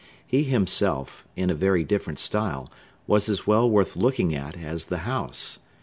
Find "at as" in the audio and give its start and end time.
4.33-4.85